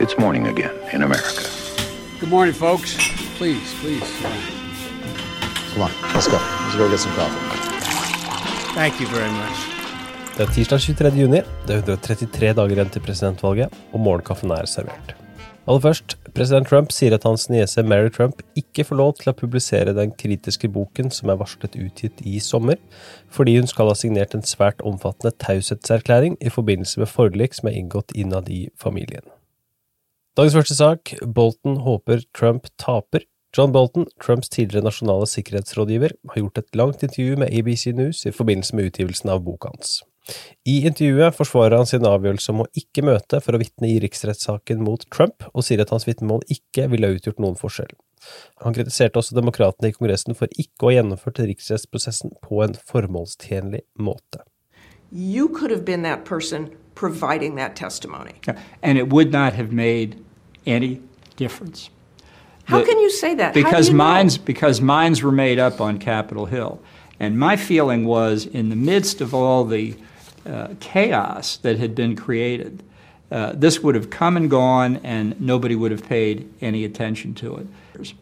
[0.00, 1.42] It's morning again in America.
[2.20, 2.94] Good morning, folks.
[3.36, 4.08] Please, please.
[5.72, 6.38] Come on, let's go.
[6.38, 7.40] Let's go get some coffee.
[8.76, 9.58] Thank you very much.
[10.36, 11.10] Det er tirsdag 23.
[11.18, 11.40] juni.
[11.66, 15.16] Det er 133 dager igjen til presidentvalget, og morgenkaffen er servert.
[15.66, 19.36] Aller først, president Trump sier at hans niese Mary Trump ikke får lov til å
[19.40, 22.78] publisere den kritiske boken som er varslet utgitt i sommer,
[23.34, 27.82] fordi hun skal ha signert en svært omfattende taushetserklæring i forbindelse med forlik som er
[27.82, 29.26] inngått innad i familien.
[30.38, 33.24] Dagens første sak, Bolton håper Trump taper.
[33.56, 38.30] John Bolton, Trumps tidligere nasjonale sikkerhetsrådgiver, har gjort et langt intervju med ABC News i
[38.30, 39.96] forbindelse med utgivelsen av boka hans.
[40.62, 44.84] I intervjuet forsvarer han sin avgjørelse om å ikke møte for å vitne i riksrettssaken
[44.86, 47.90] mot Trump, og sier at hans vitnemål ikke ville ha utgjort noen forskjell.
[48.62, 53.82] Han kritiserte også demokratene i Kongressen for ikke å ha gjennomført riksrettsprosessen på en formålstjenlig
[53.98, 54.46] måte.
[55.10, 58.38] You could have been that person providing that testimony.
[58.84, 60.22] And it would not have made
[60.66, 61.00] any
[61.36, 61.90] difference.
[62.64, 63.54] How The- can you say that?
[63.54, 64.04] Because you know?
[64.04, 66.80] minds, because minds were made up on Capitol Hill.
[67.20, 69.96] And my feeling was, in the midst of all the
[70.46, 72.82] uh, chaos that had been created,
[73.30, 77.56] uh, this would have come and gone, and nobody would have paid any attention to
[77.56, 77.66] it.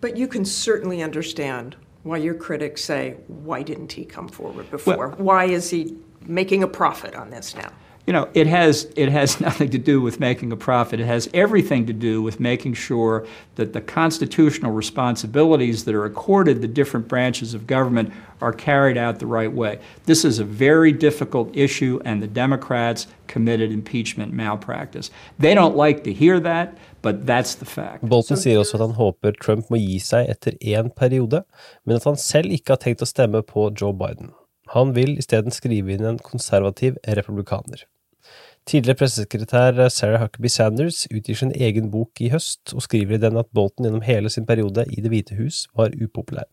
[0.00, 5.10] But you can certainly understand why your critics say, why didn't he come forward before?
[5.18, 7.70] why is he making a profit on this now?
[8.06, 11.00] You know, it has it has nothing to do with making a profit.
[11.00, 13.26] It has everything to do with making sure
[13.56, 19.18] that the constitutional responsibilities that are accorded the different branches of government are carried out
[19.18, 19.80] the right way.
[20.04, 25.10] This is a very difficult issue, and the Democrats committed impeachment malpractice.
[25.38, 28.04] They don't like to hear that, but that's the fact.
[28.04, 31.42] Bolton sier også at han håper Trump må gi seg etter én periode,
[31.84, 34.30] men at han selv ikke har tenkt å stemme på Joe Biden.
[34.74, 37.86] Han vil isteden skrive inn en konservativ republikaner.
[38.66, 43.38] Tidligere pressesekretær Sarah Huckabee Sanders utgir sin egen bok i høst, og skriver i den
[43.38, 46.48] at Bolton gjennom hele sin periode i Det hvite hus var upopulær.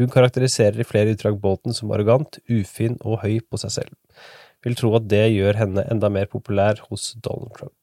[0.00, 3.92] Hun karakteriserer i flere utdrag Bolton som arrogant, ufin og høy på seg selv.
[4.64, 7.76] Vil tro at det gjør henne enda mer populær hos Donald Trump.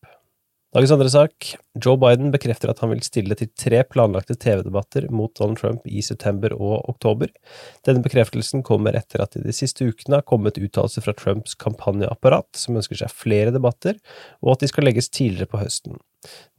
[0.70, 1.46] Dagens andre sak.
[1.82, 6.04] Joe Biden bekrefter at han vil stille til tre planlagte TV-debatter mot Donald Trump i
[6.06, 7.32] september og oktober.
[7.88, 12.52] Denne bekreftelsen kommer etter at det de siste ukene har kommet uttalelser fra Trumps kampanjeapparat,
[12.54, 13.98] som ønsker seg flere debatter,
[14.46, 15.98] og at de skal legges tidligere på høsten.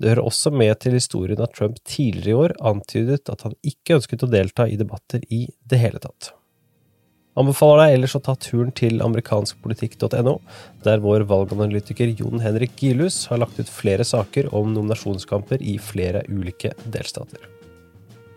[0.02, 4.00] Det hører også med til historien at Trump tidligere i år antydet at han ikke
[4.00, 6.32] ønsket å delta i debatter i det hele tatt.
[7.40, 10.34] Anbefaler deg ellers å ta turen til amerikanskpolitikk.no,
[10.84, 16.26] der vår valganalytiker Jon Henrik Gilhus har lagt ut flere saker om nominasjonskamper i flere
[16.28, 17.40] ulike delstater.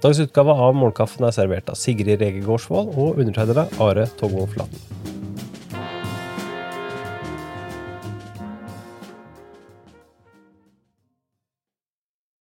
[0.04, 5.03] Dagens utgave av Morgenkaffen er servert av Sigrid Rege Gårdsvold og undertegnede Are Togvold Flaten.